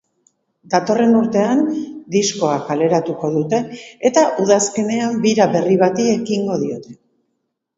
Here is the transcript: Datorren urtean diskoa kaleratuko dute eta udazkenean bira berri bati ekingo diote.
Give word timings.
Datorren 0.73 1.11
urtean 1.17 1.59
diskoa 2.15 2.55
kaleratuko 2.69 3.31
dute 3.35 3.59
eta 4.11 4.25
udazkenean 4.45 5.21
bira 5.27 5.49
berri 5.57 5.81
bati 5.85 6.09
ekingo 6.19 6.59
diote. 6.65 6.99